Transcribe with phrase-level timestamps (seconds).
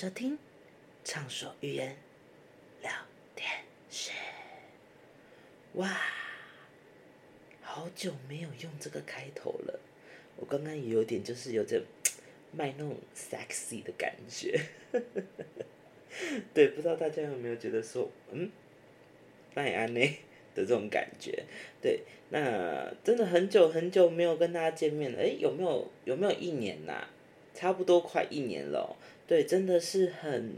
[0.00, 0.32] 收听
[1.04, 1.94] 《畅所欲言
[2.80, 2.90] 聊
[3.36, 3.50] 天
[3.90, 4.12] 室》。
[5.78, 5.94] 哇，
[7.60, 9.78] 好久没有用这个开头了。
[10.36, 11.82] 我刚刚也有点就是有点
[12.50, 14.58] 卖那种 sexy 的感觉。
[16.54, 18.50] 对，不知道大家有没有觉得说，嗯，
[19.54, 20.00] 麦安呢
[20.54, 21.44] 的这种感觉？
[21.82, 25.18] 对，那真的很久很久没有跟大家见面了。
[25.18, 27.06] 诶，有没有有没有一年呐、
[27.52, 28.96] 差不多快一年了、
[29.30, 30.54] 对，真的是很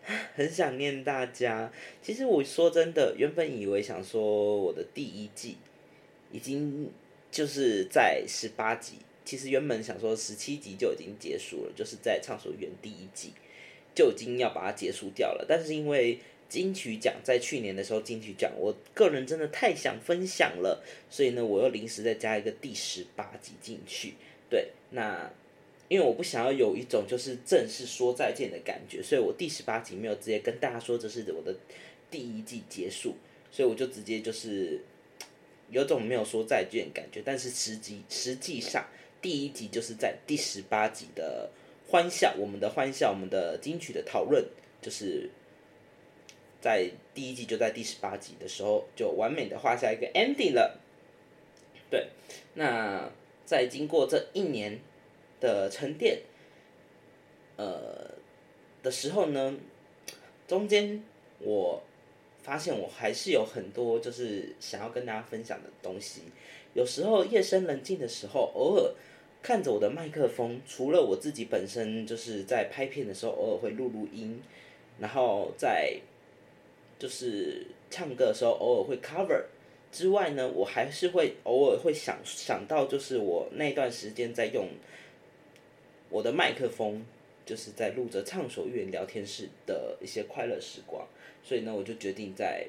[0.34, 1.70] 很想念大家。
[2.00, 5.58] 其实我说真的，原本以为想说我的第一季
[6.32, 6.90] 已经
[7.30, 13.34] 就是在十八集，其实原本想说十七集就已经结束了，就是在畅所园第一季
[13.94, 15.44] 就已经要把它结束掉了。
[15.46, 24.14] 但是因为金曲奖在去年的时候，金曲奖我个人真的太想分享了，所以呢，我又临时再加一个第十八集进去。
[24.48, 25.30] 对，那
[25.88, 31.54] 因为我不想要有一种就是正式说再见的感觉，所以我第十八集没有直接跟大家说这是我的
[32.10, 33.14] 第一季结束，
[33.50, 34.80] 所以我就直接就是
[35.70, 38.86] 有种没有说再见感觉，但是实际实际上
[39.22, 41.50] 第一集就是在第十八集的
[41.88, 44.44] 欢笑，我们的欢笑，我们的金曲的讨论，
[44.82, 45.30] 就是
[46.60, 50.78] 在第一季就在第十八集的时候就完美的画下一个 ending 了。
[51.90, 52.08] 对，
[52.52, 53.10] 那
[53.46, 54.78] 在经过这一年
[55.40, 56.20] 的沉淀，
[57.56, 58.10] 呃
[58.82, 59.56] 的时候呢，
[60.46, 61.02] 中间
[61.40, 61.82] 我
[62.42, 66.22] 发现我还是有很多就是想要跟大家分享的东西。
[66.74, 68.94] 有时候夜深人静的时候，偶尔
[69.42, 74.40] 看着我的麦克风，除了我自己本身就是在拍片的时候偶尔会录录音，
[74.98, 75.98] 然后在
[76.98, 79.44] 就是唱歌的时候偶尔会 cover
[79.90, 84.68] 之外呢，我还是会偶尔会想想到，就是我那段时间在用
[86.10, 87.04] 我的麦克风，
[87.44, 91.06] 就是在录着畅所欲言聊天室的一些快乐时光，
[91.42, 92.66] 所以呢，我就决定再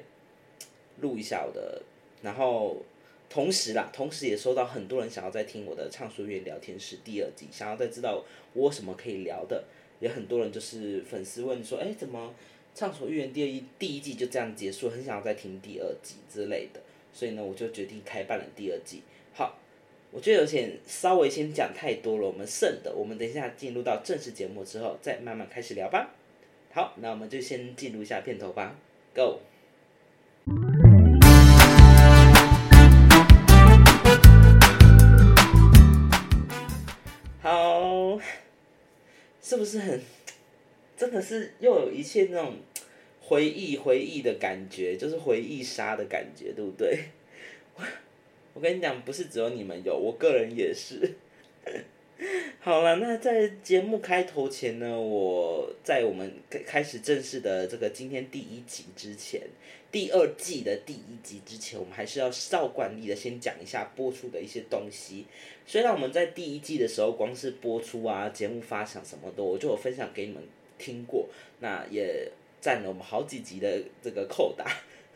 [1.00, 1.82] 录一下我的，
[2.22, 2.76] 然后
[3.28, 9.64] 同时啦，同时也收到很多人想要再听我的畅所欲言聊天室第二季，想要再知道我什么可以聊的，
[10.00, 12.34] 也很多人就是粉丝问说，哎，怎么
[12.74, 16.80] 畅所欲言第二一第一季就这样结束，很想要再听第二季之类的，
[17.12, 19.02] 所以呢，我就决定开办了第二季。
[19.32, 19.58] 好。
[20.12, 26.10] 我觉得有点稍微先讲太多了，我们剩的，我们等一下进入到正式节目之后，再慢慢开始聊吧。
[26.72, 28.74] 好，那我们就先进入一下片头吧
[29.14, 29.38] ，Go。
[37.40, 38.18] 好，
[39.40, 40.00] 是不是很，
[40.96, 42.56] 真的是又有一切那种
[43.20, 46.98] 回忆回忆的感觉，就是回忆杀的感觉，对不对？
[48.54, 51.14] 我跟你讲，不是只有你们有，我个人也是。
[52.60, 56.30] 好了，那在节目开头前呢，我在我们
[56.66, 59.40] 开始正式的这个今天第一集之前，
[59.90, 65.24] 第二季的第一集之前，我们还是要照惯例的先讲一下播出的一些东西。
[65.64, 70.42] 虽然我们在第一季的时候，光是播出啊、节目发想什么的，我就有分享给你们
[70.76, 71.26] 听过，
[71.60, 74.66] 那也占了我们好几集的这个扣打。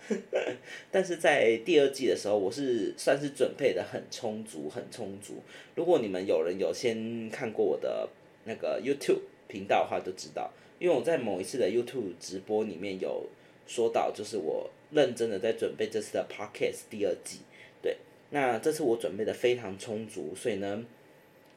[0.91, 5.43] 但是在第二季的时候，我是算是准备的很充足，很充足。
[5.75, 8.09] 如果你们有人有先看过我的
[8.45, 13.27] 那个 YouTube 频道的话，就知道，因为我在某一次的 YouTube 直播里面有
[13.67, 17.41] 说到，就是我认真的在准备这次的 Podcast 第二季。
[17.81, 17.97] 对，
[18.31, 20.85] 那这次我准备的非常充足，所以呢，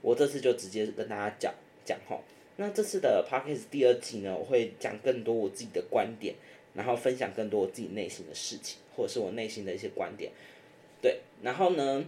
[0.02, 1.54] 我这次就直接跟大家讲
[1.84, 2.24] 讲吼。
[2.60, 6.34] 那这次的 Podcast 第二季呢，我会讲更多我自己的观点。
[6.78, 10.32] 然后分享更多我自己内心的事情，或者是我内心的一些观点，
[11.02, 12.06] 对，然后呢，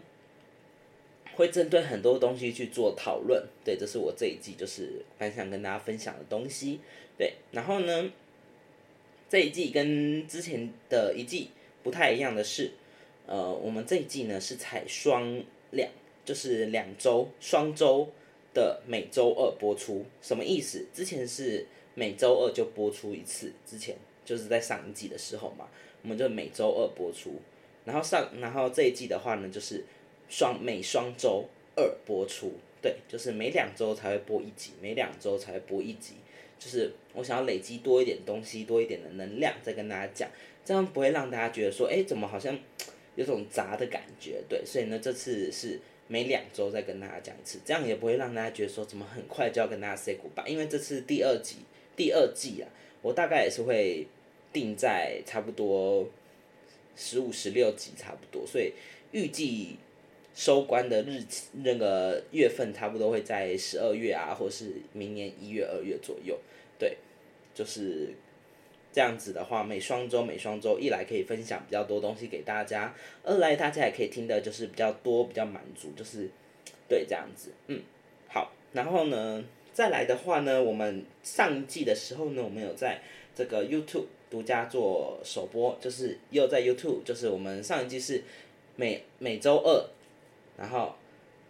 [1.34, 6.79] 会针对很多东西去做讨论，对，这是我这一季就是蛮想跟大家分享的东西，
[7.18, 8.11] 对，然后呢，
[9.28, 11.49] 这一季跟之前的一季
[11.82, 12.70] 不太一样的是，
[13.26, 15.90] 呃，我们这一季呢是采双两，
[16.23, 18.08] 就是两周双周
[18.53, 20.85] 的每周二播出，什么意思？
[20.94, 21.66] 之前是
[21.96, 23.97] 每周二就播出一次，之前。
[24.29, 25.67] 就是在上一季的时候嘛，
[26.03, 27.41] 我们就每周二播出，
[27.84, 29.84] 然后上，然后这一季的话呢，就是
[30.29, 31.43] 双每双周
[31.76, 36.14] 二播出，对，就是每两周才会播一集，每两周才会播一集，
[36.59, 40.29] 就是我想要累积多一点东西，多一点的能量，再跟大家讲，
[40.64, 42.55] 这样不会让大家觉得说，哎，怎么好像
[43.17, 51.55] 有种杂的感觉，对，所以呢，这次是每两周再跟大家讲一次，这样也不会让大家觉得说怎么很快就要跟大家 say goodbye，因为这次第二集
[51.96, 52.70] 第二季啊，
[53.02, 54.05] 我大概也是会。
[54.51, 56.07] 定在差不多
[56.96, 58.73] 十五、十六集差不多，所以
[59.11, 59.78] 预计
[60.34, 66.40] 收官的日期那个月份差不多会在十二月啊，或是明年一月、二月左右。
[66.78, 66.97] 对，
[67.53, 68.13] 就是
[68.91, 76.29] 这样子的话，每双周每双周一来可以分享比较多东西给大家，二来大家也可以听的就是比较多、比较满足，就是
[76.87, 77.51] 对这样子。
[77.67, 77.81] 嗯，
[78.28, 79.43] 好，然后呢，
[79.73, 83.01] 再来的话呢，我们上一季的时候呢，我们有在
[83.35, 88.23] 这个 YouTube 独家做首播，就是又在 YouTube，就是我们上一季是
[88.76, 89.90] 每每周二。
[90.58, 90.93] 然后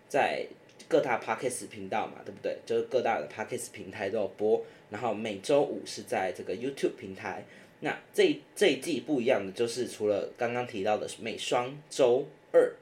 [0.08, 0.46] 在
[0.88, 2.58] 各大 podcast 频道嘛，对不对？
[2.66, 4.64] 就是各大的 podcast 平台都有播。
[4.92, 7.44] 然后每周五是在这个 YouTube 平台。
[7.82, 12.74] 那这这一季不一样的就是，除了刚刚提到的每双周二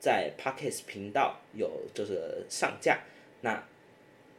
[0.00, 3.00] 在 podcast 频道有就是上架，
[3.42, 3.62] 那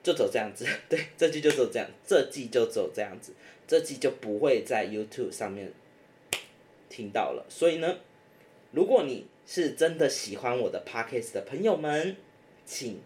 [0.01, 0.65] 就走这样子。
[0.89, 3.33] 对，这季就走这样，这季就走这样子，
[3.71, 5.71] 这季就不会在 YouTube 上面
[6.89, 7.45] 听到了。
[7.47, 7.99] 所以呢，
[8.71, 12.17] 如果你是真的喜欢我的 podcast 的朋友们，
[12.65, 12.99] 请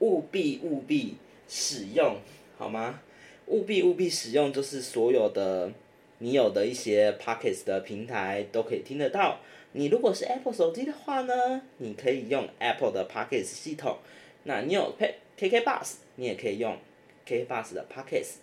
[0.00, 1.18] 务必务必
[1.48, 2.16] 使用，
[2.56, 3.00] 好吗？
[3.46, 5.72] 务必务必使用，就是所有的
[6.18, 9.38] 你有的一些 podcast 的平台都可以听得到。
[9.70, 13.98] 你如果是 Apple 手机的话呢，你可以用 Apple 的 podcast 系统。
[14.42, 16.76] 那你有 K K K Bus，你也可以用
[17.24, 18.38] K K Bus 的 podcast，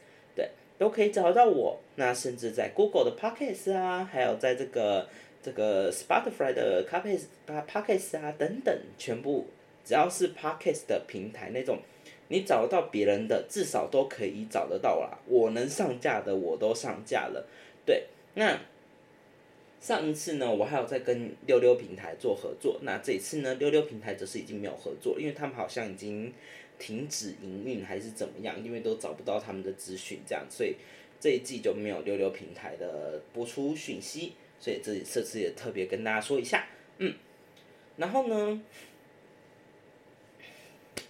[0.78, 1.80] 都可以找到我。
[1.96, 5.08] 那甚至在 Google 的 podcast 啊，还有在这个。
[5.46, 9.46] 这个 Spotify 的 c a p a s p o d c a s 啊等等，全部
[9.84, 11.78] 只要是 Podcast 的平台那种，
[12.30, 15.20] 你找得到别人的，至少都可以找得到啦。
[15.28, 17.46] 我能上架的我都上架了。
[17.86, 18.58] 对，那
[19.80, 22.80] 上一次呢，我还有在跟溜溜平台做合作。
[22.82, 26.34] 那这一次呢，溜溜平台则是已经没有合作，因为他们好像已经
[26.80, 30.76] 停止营运还是怎么样，因为都找不到他们的资讯，这样，所以
[31.20, 34.34] 这一季就没有溜溜平台的播出讯息。
[34.58, 36.66] 所以这这次也特别跟大家说一下，
[36.98, 37.14] 嗯，
[37.98, 38.62] 然后呢，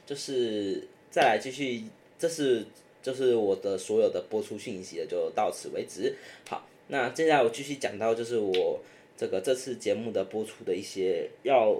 [0.06, 1.84] 就是再来继续，
[2.18, 2.66] 这是
[3.04, 6.16] 就是我的所有的播出讯息就到此为止。
[6.50, 8.80] 好，那接下来我继续讲到就是我
[9.16, 11.80] 这个这次节目的播出的一些要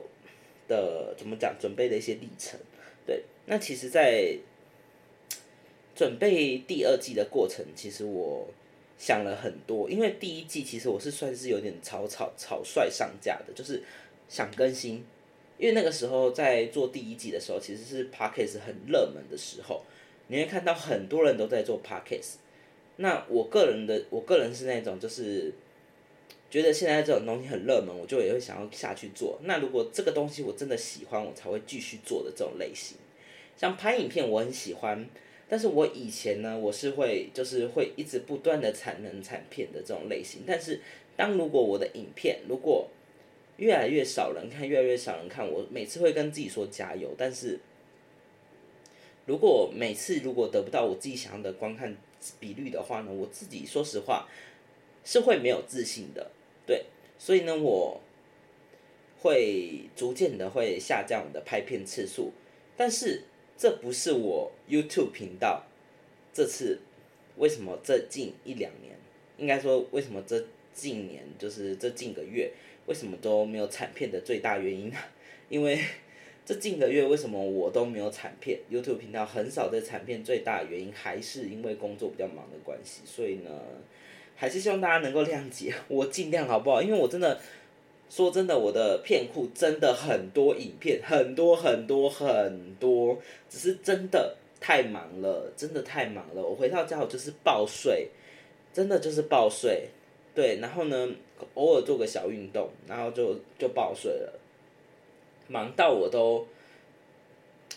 [0.68, 2.58] 的怎么讲准备的一些历程。
[3.06, 4.38] 对，那其实，在
[5.96, 8.48] 准备第二季的过程，其实我。
[8.98, 13.84] 想了很多，因为第一季其实我是算是有点草草草率上架的，就是
[14.30, 15.04] 想更新，
[15.58, 19.84] 因为那个时候在做第一季的时候，其实是 podcast 很热门的时候，
[20.28, 22.36] 你会看到很多人都在做 podcast。
[22.96, 25.54] 那我个人的，我个人是那种就是
[26.50, 29.40] 觉得现在这种东西很热门，我就也会想要下去做。
[29.44, 32.98] 那如果这个东西我真的喜欢，我才会继续做的这种类型。
[33.58, 35.08] 像拍影片，我很喜欢。
[35.48, 40.42] 但是我以前呢，我是会就是会一直不断的产能产片的这种类型。
[40.46, 40.82] 但是
[41.16, 42.88] 当如果我的影片如果
[43.58, 47.14] 越来越少人看，越来越少人看，我每次会跟自己说加油。
[47.16, 47.60] 但是
[49.28, 51.96] 如果每次如果得不到我自己想要的观看
[52.40, 54.28] 比率的话呢，我自己说实话
[55.04, 56.32] 是会没有自信的。
[56.66, 56.86] 对，
[57.18, 58.02] 所以呢，我
[59.22, 62.32] 会逐渐的会下降我的拍片次数，
[62.76, 63.24] 但是。
[63.58, 65.64] 这不是我 YouTube 频道
[66.34, 66.78] 这次
[67.38, 68.98] 为什么这近一两年，
[69.38, 72.52] 应该说为什么这近年就是这近个月
[72.86, 74.98] 为什么都没有产片的最大原因呢？
[75.48, 75.80] 因为
[76.46, 83.50] 这近个月为什么我都没有产片，YouTube 频道很少在产片，最大原因还是因为工作比较忙的关系，所以呢，
[84.36, 86.82] 还是希望大家能够谅解， 我尽量好不好？
[86.82, 87.40] 因为我真的。
[88.08, 93.18] 说真的，我的片库真的很多影片，很多很多很多，
[93.50, 96.42] 只是真的太忙了，真的太忙了。
[96.42, 98.10] 我回到家我就是爆睡，
[98.72, 99.88] 真的就是爆睡。
[100.36, 101.10] 对，然后呢，
[101.56, 104.40] 偶尔做个小运动，然后就就爆睡了。
[105.48, 106.48] 忙到我都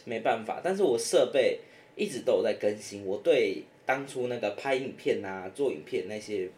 [0.04, 1.58] 没办法，但是我设备
[1.96, 3.06] 一直都有在更新。
[3.06, 6.50] 我对当初那个拍影片啊、做影片那些，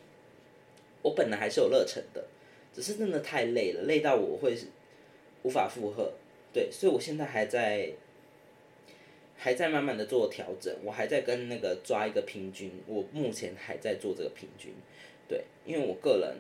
[1.01, 2.27] 我本来还是有热忱的。
[2.73, 4.57] 只是真的太累了，累到我会
[5.43, 6.13] 无法负荷，
[6.53, 7.93] 对，所以我现在还在
[9.37, 14.73] 还在慢慢的做调整，我还在跟那个抓一个平均，我目前还在做这个平均，
[15.27, 16.37] 对，因为我个人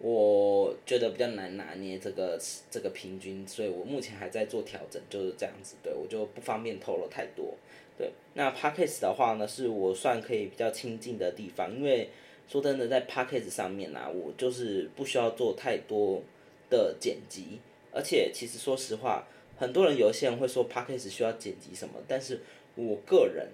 [0.00, 2.36] 我觉得比较难拿捏这个
[2.68, 7.54] 这个平均，所以我目前还在做调整，就是这样子，对我就不方便透露太多，
[7.98, 12.08] 对，那 p a c k a g e 的话呢，是我算可以比较亲近的地方，因为。
[12.48, 16.20] 说真的，在 p a c k a g e 上面啊，我就是不需要做太多
[16.68, 17.60] 的剪辑，
[17.92, 22.40] 而且其实说实话，很多人有些人会说 p a c k a g e 需要剪辑什么，但是
[22.74, 23.48] 我个人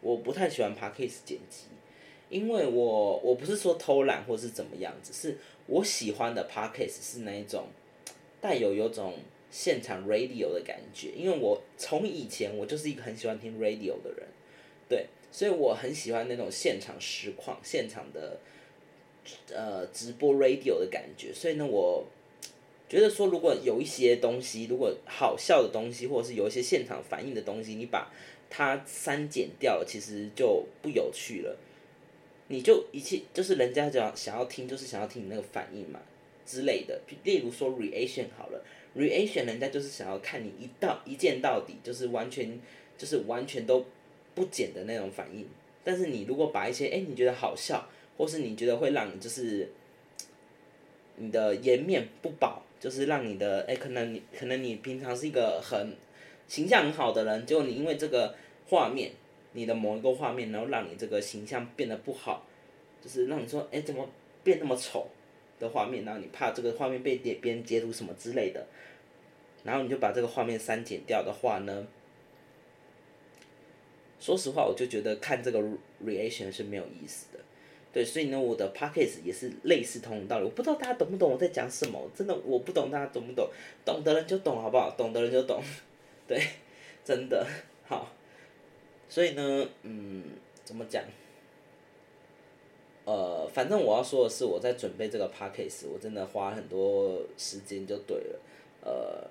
[0.00, 1.64] 我不太喜欢 p a c k a g e 剪辑，
[2.30, 7.66] 因为我我不是说偷懒或是怎么样，只是我喜欢的 p a c k a g e 是那一种
[8.40, 9.14] 带有有种
[9.50, 14.26] 现场 radio 的感觉，因为我从以前我就是一个很喜欢听 radio 的人，
[14.88, 18.38] 对，所以我很喜欢那种现场实况、现场的
[19.52, 22.06] 呃直播 radio 的感觉，所以呢，我
[22.88, 28.12] 觉得说如果有一些东西，如果好笑的东西，或者是有一些现场反应的东西，你把
[28.48, 31.56] 它删减掉了，其实就不有趣了。
[32.48, 36.00] 你就一切就是人家讲想要听，就是想要听你那个反应嘛
[36.44, 37.00] 之类的。
[37.22, 38.64] 例如说 reaction 好了
[38.96, 42.58] ，reaction 人家就是想要看你一到一见到底，就是完全
[42.96, 43.84] 就是完全都
[44.34, 45.46] 不减的那种反应。
[45.82, 49.70] 但是你如果把一些哎你觉得好笑，或是你觉得会让你就是
[51.16, 55.94] 你的颜面不保，就是让你的哎可能你可能你平常是一个很
[56.48, 58.34] 形象很好的人，结果你因为这个
[58.68, 59.12] 画面。
[59.52, 62.46] 你的某一个画面，然后让你这个形象变得不好，
[63.02, 64.08] 就是让你说，哎，怎么
[64.44, 65.08] 变那么丑
[65.60, 66.04] 的画面？
[66.04, 68.66] 然后你怕这个画面被别人截图什么之类的，
[69.62, 71.86] 然后你就把这个画面删减掉的话呢？
[74.18, 75.60] 说实话，我就觉得看这个
[76.04, 77.38] reaction 是没有意思的。
[77.92, 80.44] 对，所以呢，我的 p a c k a g e 也是类似同道理。
[80.44, 83.48] 我不知道大家懂不懂我在讲什么，真的我不懂，大家懂不懂？
[83.84, 84.90] 懂的人就懂，好不好？
[84.96, 85.62] 懂的人就懂。
[86.28, 86.40] 对，
[87.04, 87.46] 真的
[87.86, 88.12] 好。
[89.08, 90.22] 所以呢，嗯，
[90.64, 91.02] 怎么讲？
[93.10, 98.40] 呃，反正我要说的是，我在准备这个 p a c k a g e 我真的花很多时间就对了。
[98.82, 99.28] 呃，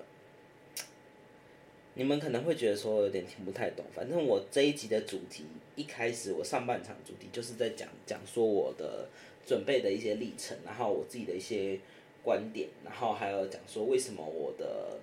[1.94, 3.82] 你们可能会觉得说有点听不太懂。
[3.94, 5.46] 反正我这一集的主题，
[5.76, 9.08] 一开始我上半场主题就是在讲讲说我的
[9.46, 11.80] 准备的一些历程，然后我自己的一些
[12.22, 14.98] 观点，然后还有讲说为什么我的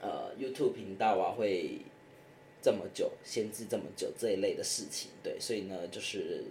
[0.00, 1.80] 呃 YouTube 频道啊会。
[2.62, 6.44] 这么久，闲置这么久这一类的事情，对，所以呢，就是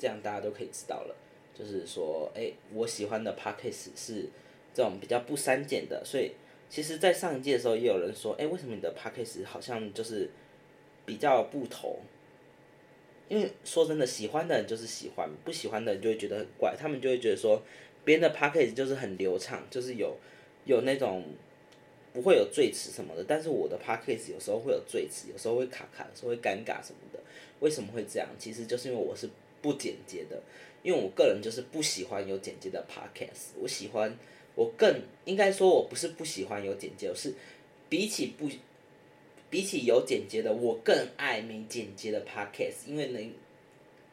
[0.00, 1.14] 这样，大家都可以知道了。
[1.54, 4.28] 就是说，哎，我喜欢的 p a c k a g e 是
[4.74, 6.32] 这种比较不删减的，所以
[6.70, 10.30] 其实，在上一届的时候，也有人说，哎，为什么你的 p a c k a g e 好像就是
[11.04, 11.98] 比较不同？
[13.28, 17.62] 因为说真的，喜欢的人就是喜欢，不喜欢的人就会觉得很怪，他们就会觉得说，
[18.04, 20.16] 别人的 p a c k a g e 就是很流畅，就是有
[20.64, 21.24] 有那种。
[22.12, 27.20] 不会有赘词什么的，但是我的 podcast 有时候会有赘词，有时候会卡卡，有时候会尴尬什么的。
[27.60, 28.28] 为什么会这样？
[28.36, 29.30] 其实就是因为我是
[29.60, 30.42] 不简洁的，
[30.82, 33.58] 因为我个人就是不喜欢有简洁的 podcast。
[33.60, 34.16] 我喜欢，
[34.54, 37.34] 我更应该说，我不是不喜欢有简洁，我是
[37.88, 38.48] 比起不
[39.48, 43.32] 比起有简洁的，我更爱没简洁的 podcast，因为能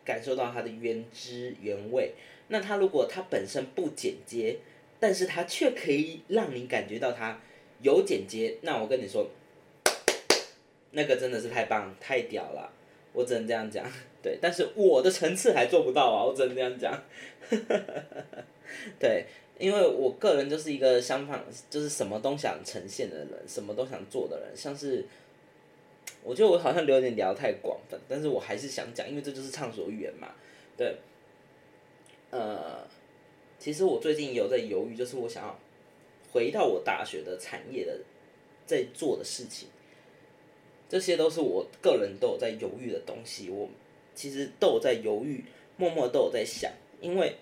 [0.04, 2.14] 感受到它的原汁原味。
[2.48, 4.58] 那它如果它本身不简洁，
[5.00, 7.42] 但是它却可以让你感觉到它。
[7.80, 9.30] 有剪接，那我跟你说，
[10.90, 12.74] 那个真的是太棒、太屌了，
[13.18, 13.84] 我只能这样讲。
[14.22, 16.94] 对，但是我的层次还做不到啊，我只能这样讲。
[19.00, 19.26] 对，
[19.58, 24.56] 因为我个人就是一个相反，就是什么都想呈现的人，什么都想做的人。
[24.56, 25.04] 像是，
[26.24, 30.30] 我觉得我好像有点聊太广泛，但是我还是想讲，因为这就是畅所欲言嘛。
[30.78, 30.96] 对，
[32.30, 32.88] 呃，
[33.58, 35.60] 其实我最近有在犹豫，就是我想要。
[36.34, 37.98] 回到我大学的产业的
[38.66, 39.70] 在做的事情，
[40.90, 43.50] 这些都是我个人都有在犹豫的东西。
[43.50, 43.70] 我
[44.16, 45.44] 其实都有在犹豫，
[45.78, 46.72] 默默都有在想。
[47.02, 47.36] 因为，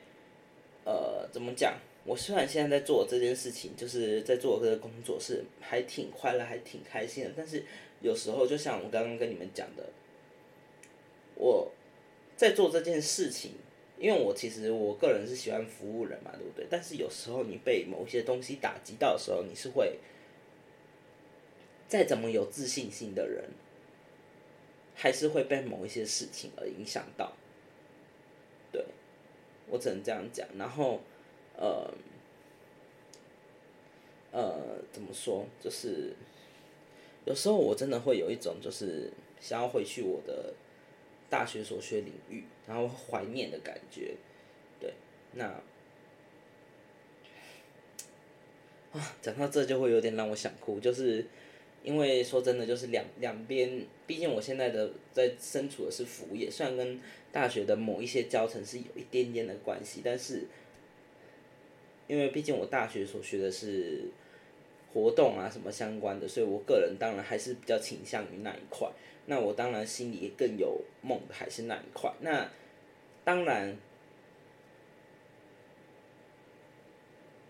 [0.83, 1.75] 呃，怎么讲？
[2.03, 7.31] 我虽然现在在做这件事情，就是在做这个工作是还挺快乐，还挺开心的。
[7.35, 7.63] 但是
[8.01, 9.83] 有时候，就像我刚刚跟你们讲的，
[11.35, 11.71] 我
[12.35, 13.51] 在做这件事情。
[13.97, 16.67] 因为我其实我个人是喜欢服务人嘛，对不对？
[16.69, 19.97] 但是有时候你被某些东西打击到的时候，你是会
[21.87, 23.45] 再怎么有自信心的人，
[24.95, 27.33] 还是会被某一些事情而影响到。
[28.71, 28.85] 对，
[29.67, 30.47] 我只能这样讲。
[30.57, 31.01] 然后，
[31.55, 31.93] 呃，
[34.31, 35.45] 呃，怎么说？
[35.61, 36.13] 就是
[37.25, 40.53] 有时候我真的会有一种，就是想要回去我的。
[41.27, 44.15] 大学所学领域，然后怀念的感觉，
[44.79, 44.93] 对，
[45.33, 45.45] 那
[48.93, 51.25] 啊，讲到这就会有点让我想哭，就是
[51.85, 56.99] 因为说真的，就是两两边，毕竟我现在的在身处的是服务业，虽然跟
[57.31, 60.47] 大学的某一些教程是有一点点的关系，但是
[62.07, 64.05] 因为毕竟我大学所学的是
[64.91, 68.89] 活动啊什么相关的，所以我个人当然还是比较倾向于那一块。
[69.27, 72.11] 那我当然心里更有梦的还是那一块。
[72.21, 72.49] 那
[73.23, 73.75] 当然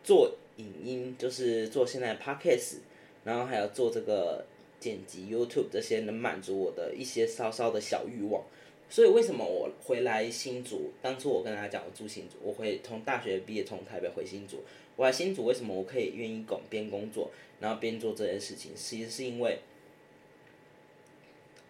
[0.03, 2.77] 做影音就是做现在的 podcast，
[3.25, 4.45] 然后还有做这个
[4.79, 8.41] 剪辑 YouTube 这些，能满足我的一些稍稍的小欲望。
[8.87, 10.91] 所以为什么我回来新竹？
[11.01, 14.63] 当初我跟大家讲我住新竹，我会从大学毕业从台北回新竹。
[14.95, 18.71] 我来新竹为什么我可以愿意工边工作，然后边做这件事情？
[18.75, 19.59] 其实是因为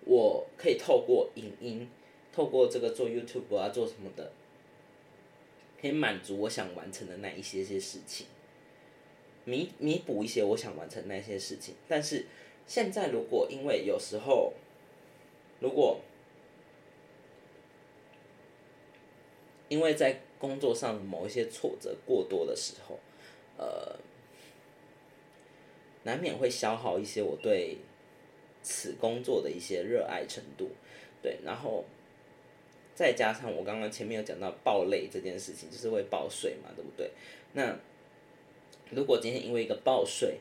[0.03, 1.89] 我可以透过影音，
[2.33, 4.33] 透过这个做 YouTube 啊，做什么的，
[5.81, 8.27] 可以满足我想完成的那一些些事情，
[9.45, 11.75] 弥弥补一些我想完成那些事情。
[11.87, 12.25] 但是
[12.67, 14.53] 现在如果因为有时候，
[15.59, 16.01] 如果
[19.69, 22.99] 因为在工作上某一些挫折过多的时候，
[23.57, 23.97] 呃，
[26.03, 27.77] 难免会消耗一些我对
[28.61, 30.69] 此工作的一些热爱程度，
[31.21, 31.83] 对，然后
[32.93, 37.09] 再加上我刚刚前面有讲到爆累这件事情，就是会爆睡嘛，对不对？
[37.53, 37.75] 那
[38.91, 40.39] 如果今天因为一个报税，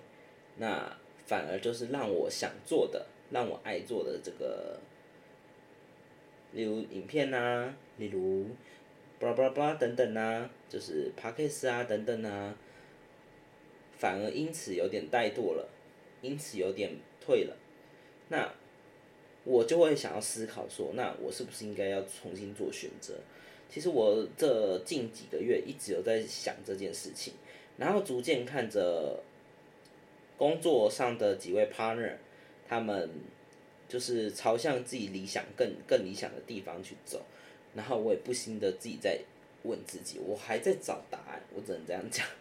[0.58, 0.96] 那
[1.26, 4.78] 反而就是让我想做的、让我爱做的这个，
[6.52, 8.46] 例如影片呐，例如。
[9.20, 12.54] 巴拉巴拉巴拉等等啊，就是 p a c k e s 啊等等啊，
[13.96, 15.66] 反而因此有点怠惰了，
[16.20, 17.56] 因此有点退了，
[18.28, 18.52] 那
[19.44, 23.14] 我就会想要思考说，那我是不是应该要重新做选择？
[23.70, 27.32] 其实我这近几个月一直有在想这件事情，
[27.76, 29.22] 然后逐渐看着
[30.36, 32.12] 工作上的几位 partner，
[32.68, 33.10] 他们
[33.88, 37.22] 就是朝向自己理想更更理想的地方去走。
[37.74, 39.18] 然后我也不禁的自己在
[39.64, 42.26] 问自己，我还在找答案，我只能这样讲。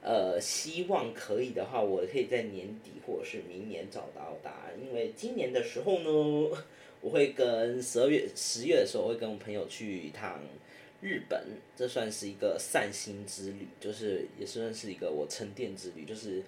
[0.00, 4.72] 呃，希望可以的话，我可以在年底或者是明年找到答案。
[4.80, 6.56] 因为今年的时候呢，
[7.00, 10.40] 我会跟十二月、十月的时候会跟我朋友去一趟
[11.00, 11.44] 日本，
[11.76, 16.42] 这算是一个散心之旅，就是也算是一个我沉淀之旅，就是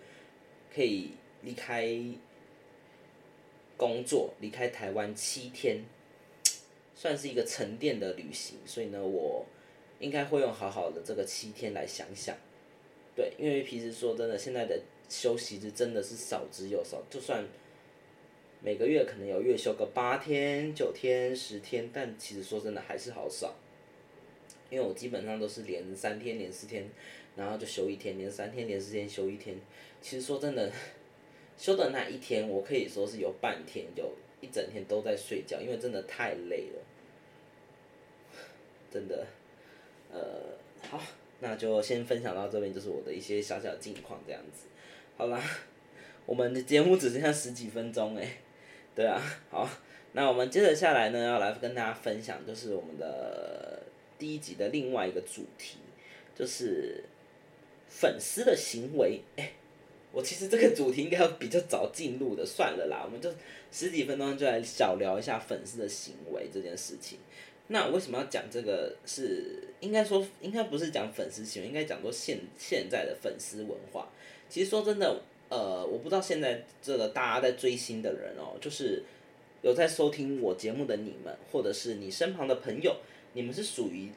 [0.75, 1.89] 可以离开
[3.77, 5.83] 工作，离开台湾七天。
[6.93, 9.47] 算是一个沉淀的旅行，所以呢，我
[10.01, 12.37] 应该会用好好的这个七天来想想，
[13.17, 17.43] 对，因为平时说真的，现在的休息日真的是少之又少，就算
[18.63, 23.57] 每个月可能有月休个八天、九天、十天，但其实说真的还是好少，
[24.71, 26.89] 因为我基本上都是连三天、连四天，
[27.37, 29.57] 然后就休一天，连三天、连四天休一天，
[30.01, 30.73] 其实说真的，
[31.59, 34.11] 休的那一天，我可以说是有半天有。
[34.43, 36.81] 一整天都在睡觉，因为真的太累了，
[38.91, 39.27] 真的，
[40.11, 40.19] 呃，
[40.89, 40.99] 好，
[41.41, 44.69] 那就先分享到这边，就是我的一些小小近况这样子。
[45.19, 45.39] 好啦，
[46.25, 48.39] 我们的节目只剩下十几分钟哎，
[48.95, 49.69] 对啊，好，
[50.13, 53.80] 那我们接着下来呢，要来跟大家分享，就是我们的
[54.21, 55.79] 第一集的另外一个主题，
[56.39, 57.03] 就是
[57.89, 59.23] 粉丝的行为。
[59.37, 59.53] 哎，
[60.13, 63.29] 我其实这个主题应该要比较早进入的，算了啦，我们就。
[63.73, 67.21] 十几分钟就来小聊一下粉丝的行为这件事情。
[67.69, 68.93] 那为什么要讲这个？
[69.07, 74.09] 是应该说，应该不是讲粉丝行为，应该讲说现现在的粉丝文化。
[74.49, 79.05] 其实说真的，呃，我不知道现在这个大家在追星的人哦，就是
[79.63, 82.97] 有在收听我节目的你们，或者是你身旁的朋友，
[83.33, 84.09] 你们是属于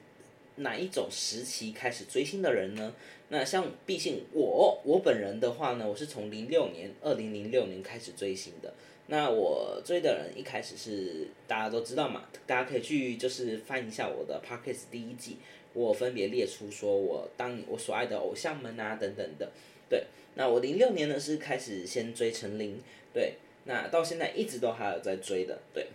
[0.58, 2.94] 哪一种时期开始追星的人呢？
[3.30, 8.74] 那像毕竟我我本人的话呢，我是从零六年，二零零六年开始追星的。
[9.08, 15.38] 那我追的人一开始是大家都知道嘛，大家可以去就是翻一下我的 p o c k e t 第一季，
[15.74, 19.52] 我分别列出说我当我所爱的偶像们啊等等的，
[19.90, 22.80] 对，那我零六年呢是开始先追陈琳，
[23.14, 23.34] 对，
[23.66, 25.88] 那到现在一直都还有在追的，对，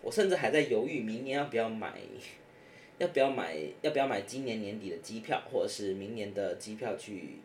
[0.00, 1.94] 我甚至还在犹豫明年要不要买，
[3.02, 7.40] 要不要买要不要买今年年底的机票，或者是明年的机票去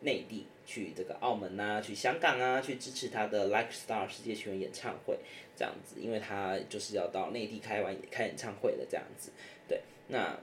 [0.00, 0.46] 内地。
[0.66, 5.18] 去这个澳门啊，去香港啊，去支持他的 Like Star 世界巡回演唱会，
[5.54, 9.30] 这样子，因为他就是要到内地开完开演唱会的这样子。
[9.68, 10.34] 对，那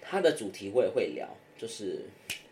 [0.00, 2.06] 他的主题我也会聊，就是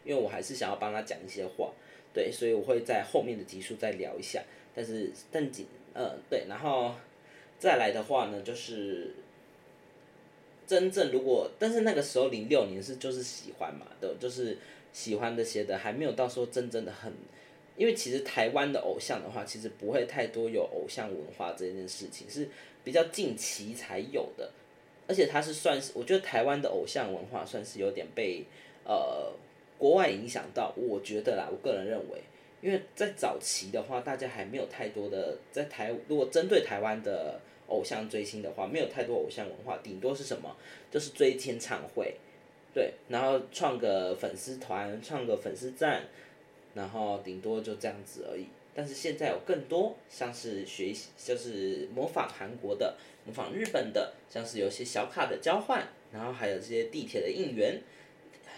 [0.04, 1.72] 因为我还是想要帮他讲一些话，
[2.12, 4.42] 对，所以我会在后面的集数再聊一下。
[4.74, 6.94] 但是正经，嗯，对，然后
[7.58, 9.14] 再来的话呢，就是
[10.66, 14.56] 真正如果，但是那个时候零六年是就是喜欢嘛的，就是。
[14.94, 17.12] 喜欢这些的还没有到说真正的很，
[17.76, 22.48] 因为其实台湾的偶像的话，其实不会太多有偶像文化这件事情是
[22.84, 24.52] 比较近期才有的，
[25.08, 28.44] 而且它是算是我觉得台湾的偶像文化算是有点被
[28.84, 29.32] 呃
[29.76, 32.22] 国外影响到，我觉得啦，我个人认为，
[32.62, 40.56] 因为在早期的话，大家还没有太多的在台如果针对台湾的偶像追星的话，没有太多偶像文化，顶多是什么
[40.90, 42.16] 就是追签唱会。
[42.74, 46.02] 对，然后创个粉丝团，创个粉丝站，
[46.74, 48.46] 然后顶多就这样子而已。
[48.74, 57.80] 但是现在有更多像是学习，就是模仿韩国的、模仿日本的，像是有些小卡的交换，然后还有这些地铁的应援，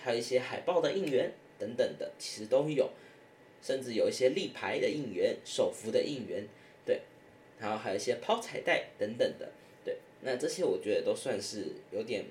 [0.02, 2.88] 还有一些海报的应援等等的，其实都有，
[3.60, 6.46] 甚至有一些立牌的应援、手幅的应援，
[7.58, 9.48] 然后还有一些抛彩带等等的，
[9.84, 12.24] 对，那这些我觉得都算是有点，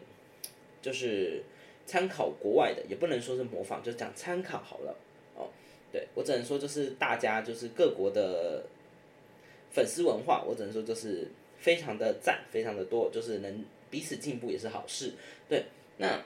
[0.81, 1.43] 就是
[1.85, 4.95] 参考国外的，也不能说是模仿，就讲参考好了。
[5.35, 5.49] 哦
[5.91, 8.65] 对我只能说，就是大家就是各国的
[9.71, 15.13] 粉丝文化，我只能说就是非常的赞，非常的多，就是能彼此进步也是好事。
[15.47, 15.65] 对，
[15.97, 16.21] 那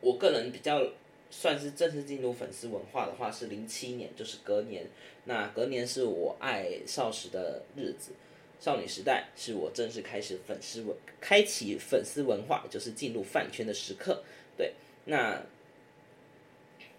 [0.00, 0.82] 我个人比较
[1.30, 4.86] 算是正式进入粉丝文化的话，是零七年，就是隔年。
[5.24, 8.12] 那隔年是我爱少时的日子，
[8.60, 14.22] 少女时代是我正式开始粉丝文，开启粉丝文化，就是进入饭圈的时刻。
[14.56, 14.74] 对，
[15.06, 15.42] 那。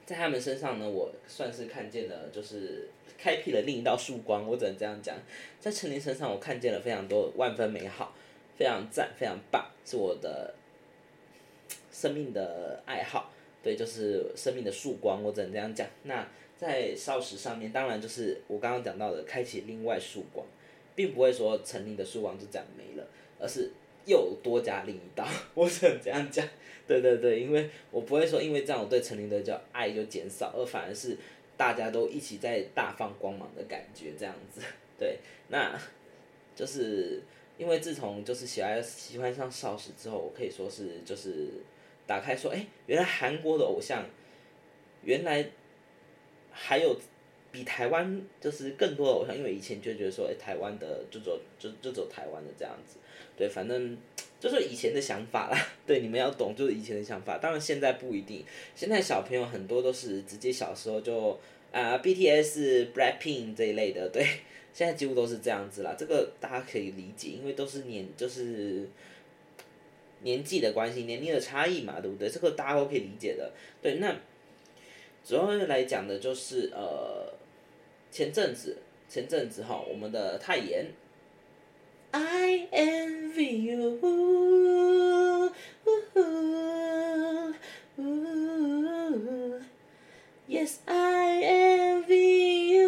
[0.06, 2.88] 在他们身上呢，我算是看见了，就是
[3.18, 4.48] 开辟了另一道曙光。
[4.48, 5.14] 我只能这样讲，
[5.60, 8.16] 在陈琳身上，我看见了非常多万分美好，
[8.58, 10.56] 非常赞，非常棒，是我的
[11.92, 13.34] 生命的爱好。
[13.68, 15.22] 对，就是生命的曙光。
[15.22, 15.86] 我只能这样讲。
[16.04, 16.26] 那
[16.58, 20.48] 在少时上面，当然就是我刚刚讲到的，开启另外曙光，
[20.96, 23.06] 并不会说陈琳的曙光就这样没了，
[23.38, 23.70] 而是
[24.06, 25.28] 又多加另一道。
[25.54, 26.48] 我只能这样讲。
[26.88, 31.18] 对对对，因为我不会说，因为这样我对陈琳的叫爱就减少，而反而是
[31.58, 34.62] 大家都一起在大放光芒的感觉，这样子。
[34.98, 35.78] 对，那
[36.56, 37.22] 就是
[37.58, 41.50] 因为自从就是喜爱喜欢上少时之后，我可以说是就是
[42.08, 44.04] 打开说，哎，原来韩国的偶像，
[45.04, 45.46] 原来
[46.52, 46.98] 还有
[47.52, 52.98] 比台湾就是更多的偶像，因为以前就觉得说，哎，台湾的就走就就走台湾的这样子，
[53.38, 53.98] 对，反正。
[54.40, 57.40] 就是以前的想法啦， 对，你们要懂，就是以前的想法。
[57.40, 61.32] 当然现在不一定，现在小朋友很多都是直接小时候就
[61.72, 64.24] 啊，BTS、Blackpink 这一类的，对，
[64.76, 65.96] 现在几乎都是这样子啦。
[65.98, 68.88] 这个大家可以理解，因为都是年就是
[70.22, 72.30] 年纪的关系，年龄的差异嘛，对不对？
[72.30, 73.52] 这个大家都可以理解的。
[73.82, 74.16] 对，那
[75.24, 77.34] 主要来讲的就是呃，
[78.12, 78.78] 前阵子
[79.10, 80.88] 前阵子哈，我们的泰妍。
[82.12, 84.00] I envy you.
[90.48, 92.88] Yes, I envy you.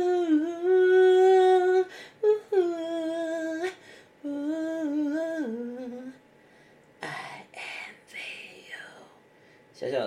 [7.02, 8.30] I envy
[8.70, 8.86] you.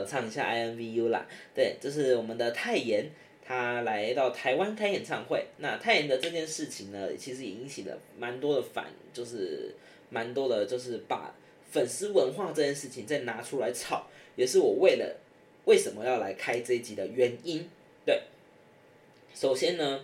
[0.05, 3.11] 唱一下 I M V U 啦，对，这是我们的泰妍。
[3.45, 9.75] 他来到台湾开演唱会，那泰妍的这件事情呢，其实也引起了蛮多的反，就是
[10.11, 11.35] 蛮多的，就是把
[11.69, 15.17] 粉丝文化这件事情再拿出来炒，也是我为了
[15.65, 17.69] 为什么要来开这一集的原因。
[18.07, 18.23] 对，
[19.35, 20.01] 首先呢，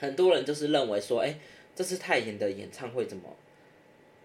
[0.00, 1.38] 很多人就是认为说，哎，
[1.76, 3.36] 这次泰妍的演唱会怎么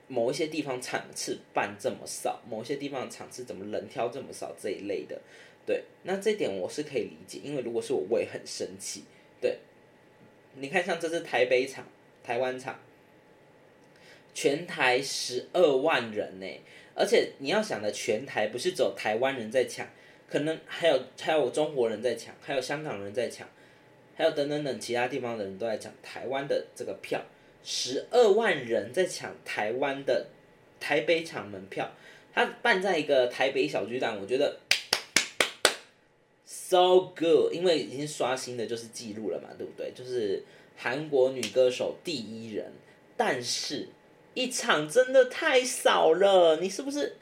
[0.10, 5.22] 某一些地方场次办这么少，某些地方场次怎么人挑这么少这一类的。
[5.66, 9.04] 对，那这点我是可以理解，因为如果是我，我也很生气。
[9.40, 9.60] 对，
[10.56, 11.88] 你看像这次台北场、
[12.24, 12.80] 台湾场，
[14.34, 16.48] 全台十二万人呢，
[16.96, 19.88] 而且你要想的全台不是只有台湾人在抢，
[20.28, 23.48] 可能还有还有中国人在抢，还有香港人在抢，
[24.16, 27.24] 还有等等等其他地方的人都在抢台湾的这个票，
[27.64, 30.28] 十二万人在抢台湾的
[30.80, 31.92] 台北场门票，
[32.34, 34.60] 他办在一个台北小巨蛋，我觉得。
[36.46, 39.92] So good，因为已经刷新的就是记录了嘛，对不对？
[39.96, 40.44] 就是
[40.78, 42.72] 韩国女歌手第一人，
[43.18, 43.90] 但是
[44.36, 47.18] 一场真的太少了，你是不是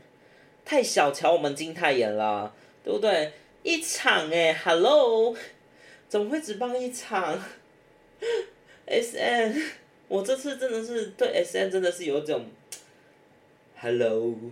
[0.65, 3.32] 太小瞧我们金泰妍了，对不对？
[3.63, 5.34] 一场哎，Hello，
[6.10, 7.41] 怎么会只办一场
[8.86, 9.62] ？S N，
[10.08, 12.46] 我这次真的是对 S N 真的是有种
[13.78, 14.36] Hello。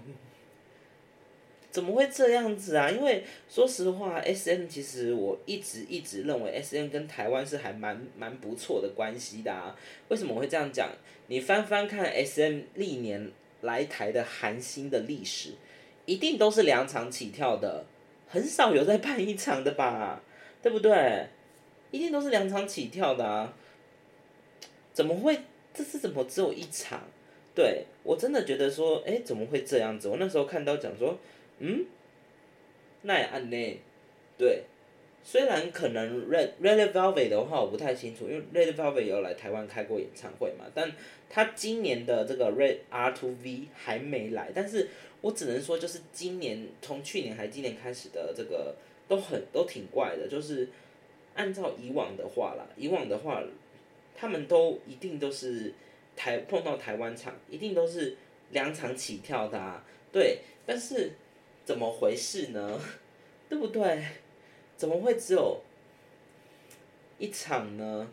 [1.71, 2.89] 怎么会这样子啊？
[2.89, 9.75] 因为说实话，S M 其实我一直一直认为 S M 跟台湾是还蛮蛮不错的关系的啊。
[10.07, 10.89] 为什么我会这样讲？
[11.27, 15.55] 你翻翻看 S M 历年来台的韩星的历史，
[16.05, 17.85] 一定都是两场起跳的，
[18.29, 20.21] 很少有在办一场的吧？
[20.63, 21.27] 对不对？
[21.91, 23.53] 一定都是两场起跳的啊。
[24.95, 25.37] 怎么会？
[25.71, 27.03] 这次怎么只有一场？
[27.53, 30.07] 对我真的觉得说，哎，怎么会这样子？
[30.07, 31.19] 我那时候看到讲说。
[31.59, 31.85] 嗯，
[33.03, 33.79] 那也按呢，
[34.37, 34.63] 对，
[35.23, 40.91] 虽然可能 Red Red Velvet 的话我不太清楚，因为 Red Velvet 有来台湾开过演唱会嘛，但
[41.29, 44.89] 他今年的这个 Red R Two V 还没来，但是
[45.21, 48.75] 我只能说就是今年从去年还今年开始的这个
[49.07, 50.67] 都很都挺怪的，就是
[51.35, 53.41] 按照以往的话啦，以往的话，
[54.15, 55.73] 他们都一定都是
[56.15, 58.17] 台碰到台湾场，一定都是
[58.51, 60.39] 两场起跳的啊，对。
[60.65, 61.11] 但是
[61.63, 62.79] 怎么回事呢？
[63.49, 64.03] 对不对？
[64.77, 65.61] 怎么会只有
[67.19, 68.11] 一场呢？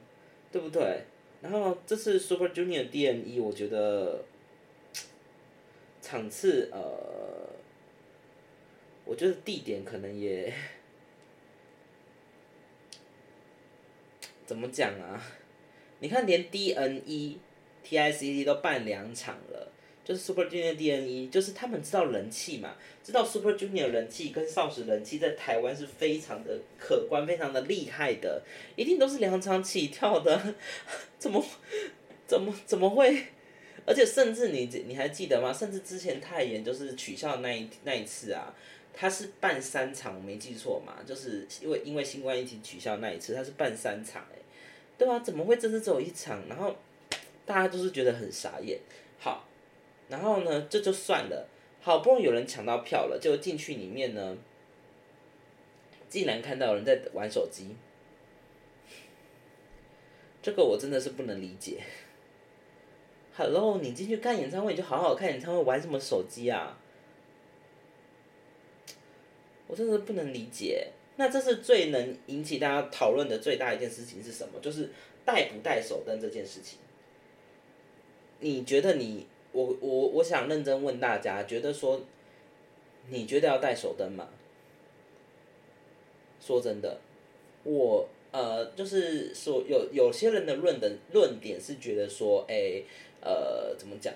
[0.50, 1.04] 对不对？
[1.40, 4.22] 然后这次 Super Junior DME，我觉得
[6.00, 7.48] 场次呃，
[9.04, 10.52] 我觉得地点可能也
[14.46, 15.20] 怎么讲啊？
[16.02, 17.36] 你看，连 DNE、
[17.82, 19.70] T I C D 都办两场了。
[20.04, 28.42] 就是 Super Junior DNE，就是他们知道人气嘛，知道 Super Junior 人气跟少时人气在台湾是非常的可观、非常的厉害的，
[28.74, 30.56] 一定都是两场起跳的，
[31.20, 31.44] 怎么
[32.26, 33.26] 怎么怎么会？
[33.86, 35.52] 而且甚至你你还记得吗？
[35.52, 38.52] 甚至之前泰妍就是取消那一那一次啊，
[38.92, 44.38] 他是办三场，我没记错嘛，就是因为因为新冠疫情取消那一次，他是办三场哎，
[44.98, 46.40] 对啊，怎么会这次只有一场？
[46.48, 46.76] 然后
[47.44, 48.78] 大家都是觉得很傻眼，
[49.18, 49.48] 好。
[50.08, 51.48] 然后呢，这就算了，
[51.80, 54.36] 好不容易有人抢到票了，就进去里面呢，
[56.08, 57.74] 竟然看到有人在玩手机，
[60.42, 61.82] 这个我真的是不能理解。
[63.34, 66.78] Hello，你进去看演唱会，你就好好看演唱会，玩什么手机啊？
[69.66, 70.92] 我真的不能理解。
[71.22, 74.58] 那这是最能引起大家讨论的最大一件事情是什么？
[74.60, 74.90] 就是
[75.24, 76.80] 带不带手灯这件事情。
[78.40, 79.28] 你觉得你？
[79.52, 82.00] 我我我想认真问大家，觉得说，
[83.08, 84.30] 你觉得要带手灯吗？
[86.40, 86.98] 说真的，
[87.62, 92.82] 我呃就是说有有些人的论的论点是觉得说，哎
[93.20, 94.12] 呃怎么讲？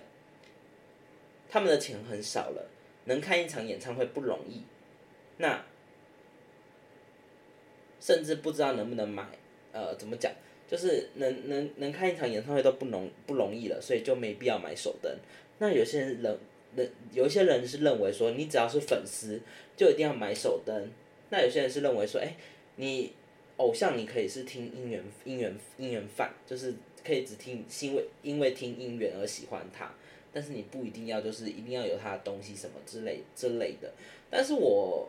[1.48, 2.68] 他们的钱很少了，
[3.04, 4.62] 能看一场演唱会不容易，
[5.36, 5.64] 那
[8.06, 9.26] 甚至不知道能不能买，
[9.72, 10.30] 呃怎么讲？
[10.68, 15.12] 就是能能能看一场演唱会都不容不容易了，所以就没必要买手灯。
[15.58, 16.38] 那有些人人
[16.76, 19.40] 人有一些人是认为说，你只要是粉丝
[19.76, 20.88] 就一定要买手灯。
[21.30, 22.36] 那有些人是认为说，哎，
[22.76, 23.12] 你
[23.56, 26.72] 偶像你可以是听音源音源音源饭，就是
[27.04, 29.92] 可以只听因为因为听音源而喜欢他，
[30.32, 33.92] 但是你不一定要就是一定要有他的东西什么之类之类的。
[34.30, 35.08] 但是我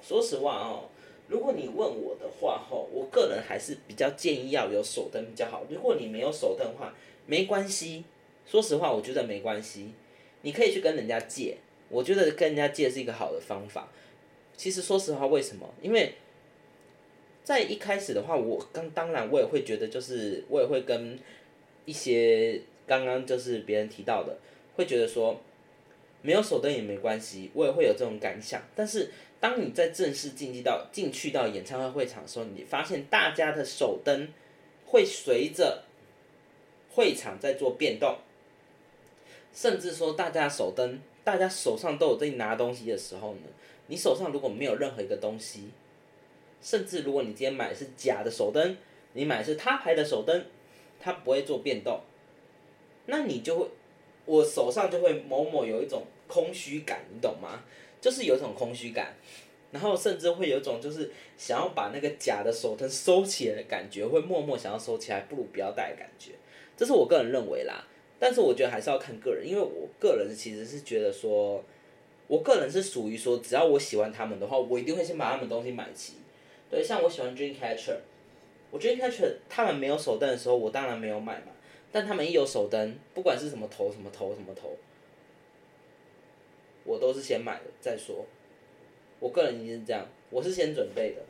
[0.00, 0.88] 说实话哦。
[1.26, 5.64] 如果你问我的话，吼，我个人还是比较建议要有手灯比较好。
[5.70, 6.94] 如果你没有手灯的话，
[7.26, 8.04] 没关系。
[8.46, 9.90] 说实话，我觉得没关系。
[10.42, 11.56] 你可以去跟人家借，
[11.88, 13.88] 我觉得跟人家借是一个好的方法。
[14.54, 15.72] 其实说实话，为什么？
[15.80, 16.12] 因为
[17.42, 21.18] 在一开始的话，我刚当然我也会觉得，就是我也会跟
[21.86, 24.36] 一些刚刚就是别人提到的，
[24.76, 25.40] 会觉得说
[26.24, 28.60] 没有手灯也没关系，我也会有这种感想。
[28.74, 29.12] 但是。
[29.40, 34.26] 当你在正式进击到进去到演唱会会场的时候，你发现大家的手灯
[34.86, 35.82] 会随着
[36.94, 38.16] 会场在做变动，
[39.52, 43.40] 甚至说大家手灯，大家手上都有在拿东西的时候呢，
[43.88, 45.68] 你手上如果没有任何一个东西，
[46.62, 48.78] 甚至如果你今天买的是假的手灯，
[49.12, 50.46] 你买的是他牌的手灯，
[50.98, 52.00] 它不会做变动，
[53.04, 53.68] 那你就会，
[54.24, 56.02] 我手上就会某某有一种
[56.34, 57.62] 空虚感，你懂吗？
[58.00, 59.14] 就是有一种空虚感，
[59.70, 66.32] 然后甚至会有一种就是想要把那个假的手灯收起来的感觉，会默默想要收起来，不如不要戴的感觉。
[66.76, 67.86] 这是我个人认为啦，
[68.18, 71.62] 但是我觉得还是要看个人，因为我个人其实是觉得说，
[72.26, 76.14] 我个人是属于说，只要我喜欢他们的话，我一定会先把他们东西买齐。
[76.68, 77.98] 对，像我喜欢 Dreamcatcher，
[78.72, 81.52] 我 Dreamcatcher 他们没有手灯的时候，我当然没有买嘛。
[81.92, 84.76] 但他们一有手灯，不管是什么头什么头什么头。
[86.84, 88.24] 我都是先买了再说，
[89.18, 91.22] 我个人已经是这样，我是先准备的，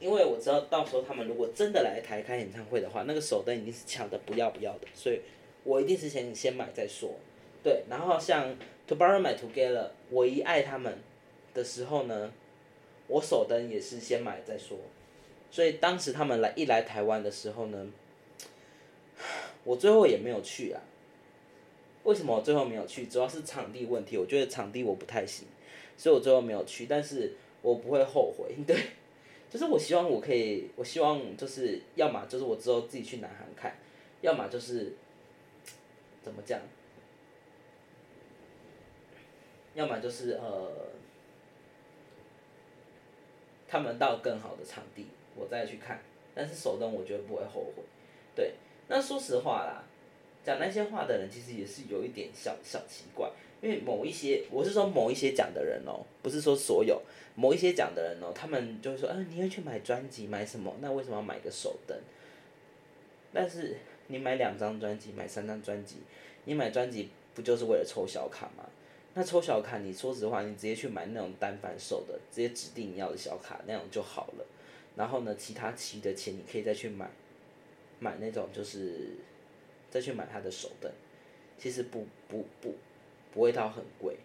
[0.00, 5.20] 因为我知道到时候他们如果真的来台开演唱会的话，那个手灯一定是抢的不要不要的，所以
[5.64, 7.14] 我一定是先先买再说。
[7.62, 10.98] 对，然后像 To Borrow My Together，我一爱他们
[11.52, 12.32] 的时候呢，
[13.08, 14.78] 我手灯也是先买再说，
[15.50, 17.92] 所以当时他们来一来台湾的时候呢，
[19.64, 20.80] 我最后也没有去啊。
[22.08, 23.04] 为什么我最后没有去？
[23.06, 25.46] 主要是场地问题，我觉得场地我不太行，
[25.98, 26.86] 所以我最后没有去。
[26.86, 28.74] 但是我不会后悔， 对，
[29.50, 33.76] 就是我希望我可以，我希望就是要么就是我之后自己去南韩看，
[34.22, 34.94] 要么就是
[36.22, 36.58] 怎么讲，
[39.74, 40.72] 要么就是呃，
[43.68, 46.00] 他们到更好的场地，我再去看。
[46.34, 47.82] 但是首登我觉得不会后悔，
[48.34, 48.54] 对。
[48.88, 49.84] 那说实话啦。
[50.48, 53.30] 讲那些话的人其实也是有一点小小奇怪，
[53.60, 57.02] 因为某一些，我是说某一些讲的人哦，不是说所有，
[57.34, 60.74] 某一些讲的人哦，他们就会说，嗯，你要去买专辑，买什么？
[60.80, 61.94] 那为什么要买个手灯？
[63.30, 65.96] 但是你买两张专辑，买三张专辑，
[66.46, 68.64] 你买专辑不就是为了抽小卡吗？
[69.12, 74.46] 那抽小卡，你说实话，你直接去买那种单反手的，直接指定你要的小卡那样就好了。
[74.96, 77.10] 然后呢，其他其余的钱你可以再去买，
[77.98, 79.10] 买那种就是
[79.90, 80.90] 再去买他的手灯，
[81.58, 82.74] 其实不不不
[83.32, 84.16] 不会到很贵，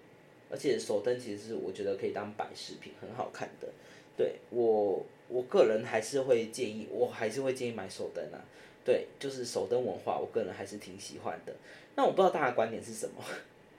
[0.50, 3.68] 而且手灯其实是我觉得可以当摆饰品，很好看的。
[4.16, 8.40] 对我我个人还是会建议，我还是会建议买手灯啊。
[8.86, 11.54] 对，就是手灯文化，我个人还是挺喜欢的。
[11.96, 13.24] 那我不知道大家观点是什么。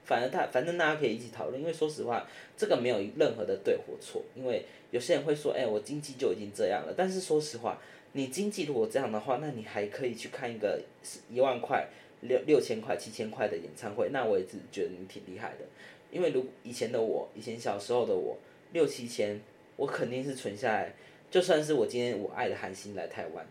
[0.03, 4.23] 反正大，反正大家可以一起讨论，因为说实话，这个没有任何的对或错。
[4.35, 6.93] 因为有些人会说，哎，我经济就已经这样了。
[6.97, 7.79] 但是说实话，
[8.17, 10.81] 你经济如果这样的话，那你还可以去看一个
[11.29, 11.85] 一万块、
[12.21, 15.65] 六六千块、七千块的演唱会，那我也是觉得你挺厉害的。
[16.09, 18.37] 因为如以前的我，以前小时候的我，
[18.71, 19.41] 六七千，
[19.75, 20.93] 我肯定是存下来。
[21.29, 23.45] 就算是我今天我爱的韩星来台湾，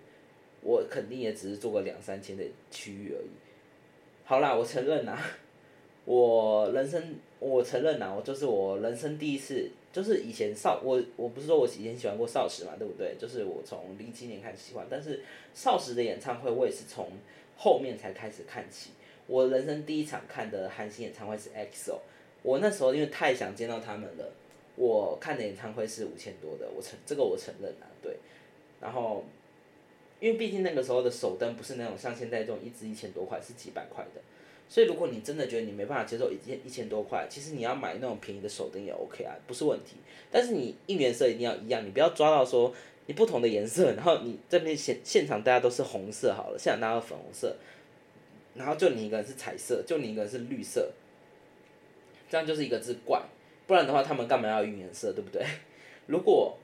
[0.62, 3.28] 我肯定也只是做个两三千的区域而已。
[4.24, 5.20] 好啦，我承认啦。
[6.06, 13.14] 我人生，我承认呐，我就是我人生第一次，就是以前少我我不是说我以前喜欢过少时嘛，对不对？
[13.16, 15.22] 就是我从零七年开始喜欢，但是
[15.54, 17.12] 少时的演唱会我也是从
[17.56, 18.90] 后面才开始看起。
[19.28, 21.98] 我人生第一场看的韩星演唱会是 EXO，
[22.42, 24.32] 我那时候因为太想见到他们了，
[24.74, 28.16] 我看的演唱会是五千多的，我承这个我承认啊，对。
[28.80, 29.24] 然后，
[30.20, 34.20] 因为毕竟那个时候的手灯不是那种像现在这种一支一千多块，是几百块的。
[34.68, 39.96] 所以，如果你真的觉得你没办法接受一千一千多块，其实你要买那种便宜的手灯也 OK 啊，不是问题。
[40.32, 42.74] 但是你应援色一定要一样，你不要抓到说
[43.06, 47.54] 你不同的颜色，然后你这边现现场大家都是红色好了，现场大家都粉红色，
[48.54, 50.90] 然后就你一个人是彩色，就你一个人是绿色，
[52.28, 53.22] 这样就是一个字怪。
[53.66, 55.44] 不然的话，他们干嘛要应援色，对不对？
[56.06, 56.58] 如果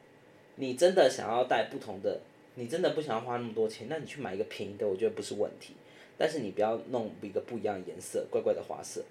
[0.57, 2.21] 你真的想要带不同的，
[2.57, 5.75] 你真的不想要花那么多钱，那你去买一个便宜的，我觉得不是问题。
[6.21, 9.03] 但是你不要弄一个不一样颜色，怪怪的花色。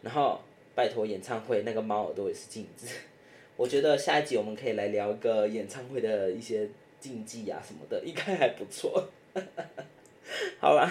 [0.00, 0.40] 然后
[0.76, 2.86] 拜托演唱会那个猫耳朵也是镜子。
[3.58, 6.68] 我觉得下一集我们可以来聊一个演唱会的一些
[7.00, 9.08] 禁忌啊什么的，应该还不错。
[10.60, 10.88] 好吧，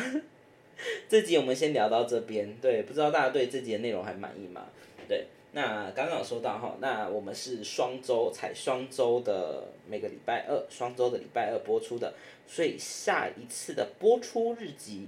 [1.08, 2.54] 这集我们先聊到这边。
[2.58, 4.66] 对，不知道大家对这集的内容还满意吗？
[5.08, 12.14] 对，那刚刚说到哈，那我们是双周采双周的每个礼拜二，双周的礼拜二播出的，
[12.46, 15.08] 所以下一次的播出日期。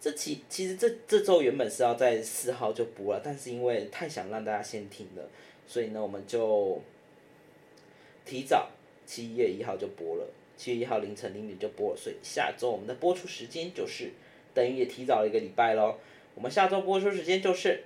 [0.00, 5.28] 这期其实这这周原本是要在四号就播了，但是因为太想让大家先听了，
[5.66, 6.80] 所以呢我们就
[8.24, 8.70] 提早
[9.04, 14.12] 七月一号就播了，七月一号凌晨零点就播了，所以下周我们的播出时间就是
[14.54, 15.96] 等于也提早了一个礼拜喽。
[16.36, 17.82] 我们下周播出时间就是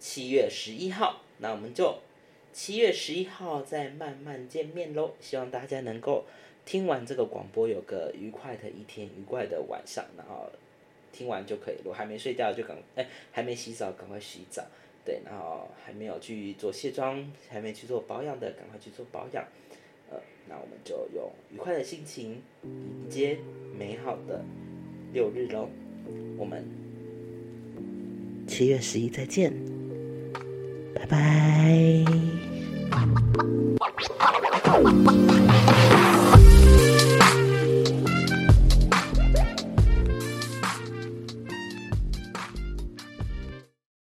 [0.00, 1.98] 七月十一号，那我们就
[2.54, 5.12] 七月十一号再慢慢见面喽。
[5.20, 6.24] 希望大家能够。
[6.64, 10.50] 听完这个广播，有个愉快的一天，愉快的晚上，然后
[11.12, 11.76] 听完就可以。
[11.78, 14.64] 如果还没睡觉，就赶哎，还没洗澡，赶快洗澡。
[15.04, 19.44] 对，然后还没有去做卸妆，还没去做保养的，赶快去做保养。
[20.10, 23.38] 呃，那我们就用愉快的心情迎接
[23.78, 24.42] 美好的
[25.12, 25.68] 六日喽。
[26.38, 26.64] 我们
[28.46, 29.52] 七月十一再见，
[30.94, 32.04] 拜拜。